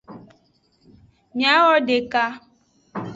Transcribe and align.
Miwodeka. 1.35 2.23